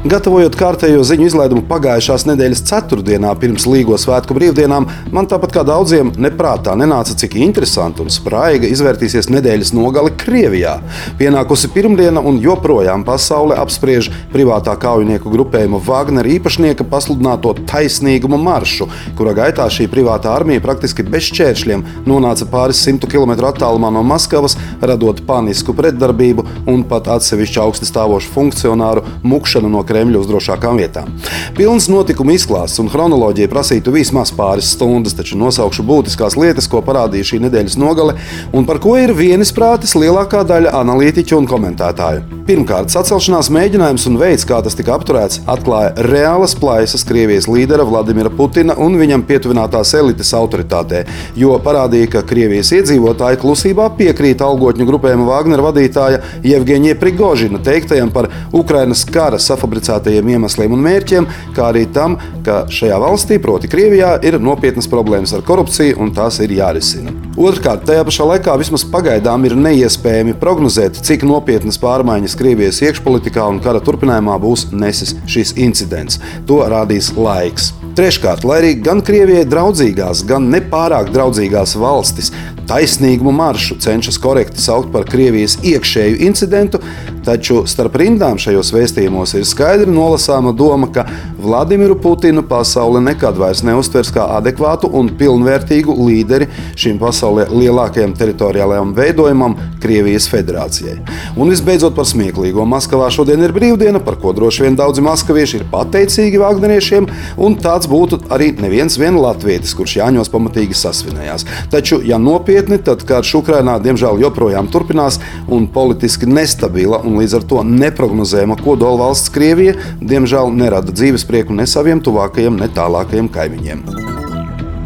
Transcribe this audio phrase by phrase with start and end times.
[0.00, 6.14] Gatavojot kārtējo ziņu izlaidumu pagājušās nedēļas ceturtdienā pirms Līgo svētku brīvdienām, man tāpat kā daudziem
[6.16, 10.78] neprātā nenāca, cik interesanti un spraiga izvērtīsies nedēļas nogale Krievijā.
[11.18, 18.88] Pienākusi pirmdiena un joprojām pasaule apspriež privātā kaujinieku grupējuma Wagner īpašnieka pasludināto taisnīguma maršu,
[19.20, 24.56] kura gaitā šī privātā armija praktiski bez šķēršļiem nonāca pāris simtu kilometru attālumā no Maskavas,
[24.80, 31.10] radot panisku pretdarbību un pat atsevišķu augsti stāvošu funkcionāru mukšanu no Kremļa uz drošākām vietām.
[31.56, 37.32] Pilns notikumu izklāsts un chronoloģija prasītu vismaz pāris stundas, taču nosaukšu būtiskās lietas, ko parādīja
[37.32, 38.14] šī nedēļas nogale
[38.54, 42.38] un par ko ir vienisprātis lielākā daļa analītiķu un komentētāju.
[42.50, 48.30] Pirmkārt, sacelšanās mēģinājums un veids, kā tas tika apturēts, atklāja reālas plaisas Krievijas līdera Vladimira
[48.34, 51.04] Putina un viņam pietuvinātās elites autoritātē,
[51.38, 58.30] jo parādīja, ka Krievijas iedzīvotāji klusībā piekrīt algotņu grupējuma Wagner vadītāja Jevgeņa Prigožina teiktajam par
[58.56, 64.18] Ukrainas kara safabricēšanu identificētajiem iemesliem un mērķiem, kā arī tam, ka šajā valstī, proti, Krievijā,
[64.24, 67.12] ir nopietnas problēmas ar korupciju un tās ir jārisina.
[67.40, 73.60] Otrkārt, tajā pašā laikā vismaz pagaidām ir neiespējami prognozēt, cik nopietnas pārmaiņas Krievijas iekšpolitikā un
[73.60, 76.20] kara turpinājumā būs nesis šis incidents.
[76.46, 77.72] To rādīs laiks.
[77.96, 82.30] Treškārt, lai arī gan Krievijai draudzīgās, gan nepārāk draudzīgās valstis
[82.70, 86.78] taisnīgumu maršu cenšas korekti saukt par Krievijas iekšēju incidentu,
[87.24, 91.06] taču starp rindām šajos vēstījumos ir skaidri nolasāma doma, ka
[91.40, 96.48] Vladimiru Putinu pasaule nekad vairs neuztvers kā adekvātu un pilnvērtīgu līderi
[96.78, 100.98] šim pasaulē lielākajam teritoriālajam veidojumam, Krievijas federācijai.
[101.40, 102.66] Un visbeidzot par smieklīgo.
[102.68, 107.08] Maskavā šodien ir brīvdiena, par ko droši vien daudzi maskavieši ir pateicīgi Vāgneriešiem,
[107.40, 111.46] un tāds būtu arī neviens vien latvietis, kurš Jāņos pamatīgi sasvinējās.
[111.72, 117.48] Taču, ja nopietni, tad karš Ukrainā diemžēl joprojām turpinās un politiski nestabila un līdz ar
[117.50, 124.09] to neprognozējama kodola valsts Krievija diemžēl nerada dzīves prieku ne saviem tuvākajiem, ne tālākajiem kaimiņiem.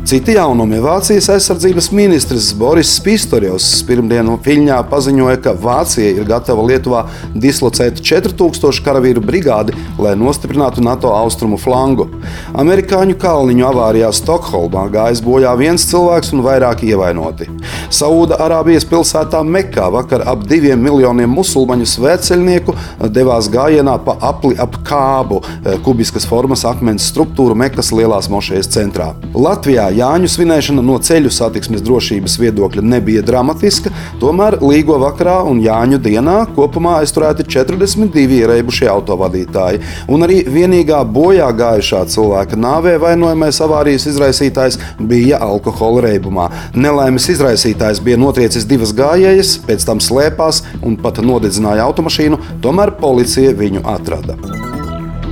[0.05, 7.07] Citi jaunumi Vācijas aizsardzības ministrs Boris Pistorjovs pirmdienu Viļņā paziņoja, ka Vācija ir gatava Lietuvā
[7.33, 12.05] dislocēt 4000 karavīru brigādi, lai nostiprinātu NATO austrumu flangu.
[12.53, 17.49] Amerikāņu kalniņu avārijā Stokholmā gājis bojā viens cilvēks un vairāki ievainoti.
[17.89, 22.77] Saūda Arābijas pilsētā Mekā vakar ap diviem miljoniem musulmaņu svētceļnieku
[23.09, 25.41] devās gājienā pa apli ap kābu,
[25.89, 29.15] kubiskas formas akmens struktūru Mekas lielās mošejas centrā.
[29.33, 36.01] Latvijā Jāņu svinēšana no ceļu satiksmes drošības viedokļa nebija dramatiska, tomēr Līgo vakarā un Jāņu
[36.03, 39.83] dienā kopumā aizturēti 42 ierēbušie autovadītāji.
[40.11, 46.51] Un arī vienīgā bojā gājušā cilvēka nāvē vainojamais avārijas izraisītājs bija alkohola reibumā.
[46.75, 53.55] Nelaimes izraisītājs bija notriecis divas gājējas, pēc tam slēpās un pat nodedzināja automašīnu, tomēr policija
[53.59, 54.64] viņu atrada.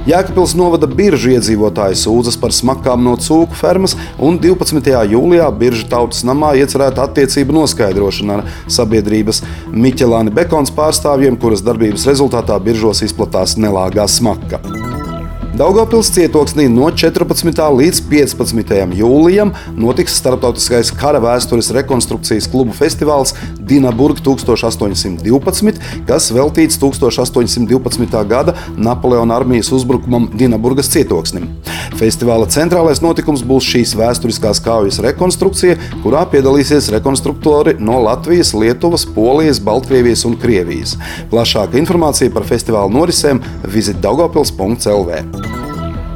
[0.02, 4.90] Jēkabils novada biržu iedzīvotāji sūdzas par smakām no cūku fermas, un 12.
[5.12, 12.58] jūlijā biržu tautas namā iecerēta attiecību noskaidrošana ar sabiedrības Miķelāni Bekons pārstāvjiem, kuras darbības rezultātā
[12.66, 14.58] biržos izplatās nelāgā smaka.
[15.62, 17.52] Daugopils cietoksnī no 14.
[17.54, 18.72] līdz 15.
[18.98, 23.30] jūlijam notiks starptautiskais kara vēstures rekonstrukcijas klubu festivāls
[23.70, 25.78] Dinaburg 1812,
[26.08, 28.24] kas veltīts 1812.
[28.32, 31.46] gada Napoleona armijas uzbrukumam Dinaburgas cietoksnim.
[32.00, 39.62] Festivāla centrālais notikums būs šīs vēsturiskās kaujas rekonstrukcija, kurā piedalīsies rekonstruktori no Latvijas, Lietuvas, Polijas,
[39.62, 40.98] Baltkrievijas un Krievijas.
[41.30, 45.51] Plašāka informācija par festivāla norisēm vizit daugopils.lv.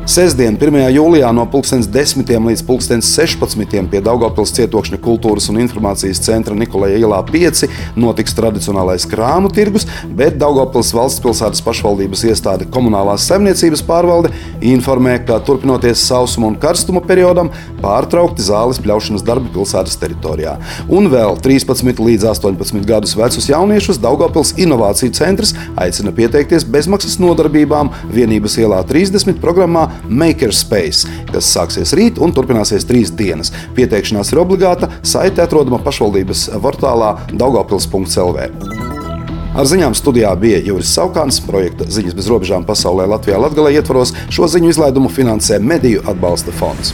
[0.06, 0.76] Sestdien, 1.
[0.94, 2.28] jūlijā no 10.
[2.30, 2.60] līdz
[3.02, 3.88] 16.
[3.90, 7.64] pie Daugopils cietokšņa kultūras un informācijas centra Nikolai ielā 5
[7.98, 14.30] notiks tradicionālais krāmu tirgus, bet Daugopils valsts pilsētas pašvaldības iestāde komunālās saimniecības pārvalde
[14.62, 17.50] informē, ka turpinoties sausuma un karstuma periodam,
[17.82, 20.54] pārtraukti zāles pļaušanas darbi pilsētas teritorijā.
[20.86, 27.90] Un vēl 13 līdz 18 gadus vecus jauniešus Daugopils Inovāciju centrs aicina pieteikties bezmaksas nodarbībām
[28.14, 33.52] vienības ielā 30 programmā Makerspace, kas sāksies rīt un turpināsies trīs dienas.
[33.76, 38.50] Pieteikšanās ir obligāta, saite atrodama pašvaldības portālā daugopils.lv.
[39.56, 44.12] Ar ziņām studijā bija Juris Saukāns, projekta Ziņas bez robežām pasaulē Latvijā Latgalē ietvaros.
[44.28, 46.92] Šo ziņu izlaidumu finansē Mediju atbalsta fonds.